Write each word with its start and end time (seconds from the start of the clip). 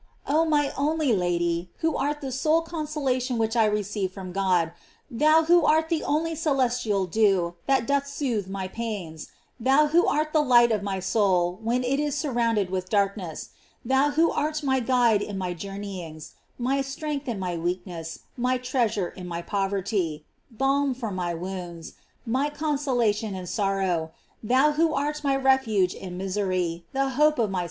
OH 0.25 0.45
my 0.45 0.73
only 0.75 1.13
Lady, 1.13 1.69
who 1.81 1.95
art 1.95 2.21
the 2.21 2.31
sole 2.31 2.63
consoV* 2.63 3.21
tion 3.21 3.37
which 3.37 3.55
I 3.55 3.65
receive 3.65 4.11
from 4.11 4.31
God; 4.31 4.71
thou 5.11 5.43
who 5.43 5.63
art 5.63 5.89
the 5.89 6.03
only 6.03 6.33
celestial 6.33 7.05
dew 7.05 7.53
that 7.67 7.85
doth 7.85 8.07
soothe 8.07 8.47
my 8.47 8.67
pains; 8.67 9.27
thou 9.59 9.89
who 9.89 10.07
art 10.07 10.33
the 10.33 10.41
light 10.41 10.71
of 10.71 10.81
my 10.81 10.99
soul 10.99 11.59
when 11.61 11.83
it 11.83 11.99
is 11.99 12.17
surrounded 12.17 12.71
with 12.71 12.89
darkness; 12.89 13.49
thou 13.85 14.09
who 14.09 14.31
art 14.31 14.63
my 14.63 14.79
guide 14.79 15.21
in 15.21 15.37
my 15.37 15.53
journeyings, 15.53 16.33
my 16.57 16.81
strength 16.81 17.27
in 17.27 17.37
my 17.37 17.55
weakness, 17.55 18.21
my 18.35 18.57
treasure 18.57 19.09
in 19.09 19.27
my 19.27 19.43
poverty; 19.43 20.25
balm 20.49 20.95
for 20.95 21.11
my 21.11 21.35
wounds, 21.35 21.93
my 22.25 22.49
consolation 22.49 23.35
in 23.35 23.45
sorrow; 23.45 24.09
thon 24.43 24.73
who 24.73 24.95
art 24.95 25.23
my 25.23 25.35
refuge 25.35 25.93
in 25.93 26.17
misery, 26.17 26.85
the 26.91 27.09
hope 27.09 27.13
of 27.13 27.13
my 27.13 27.13
326 27.13 27.15
GLORIES 27.37 27.45
OF 27.45 27.51
MARY. 27.51 27.59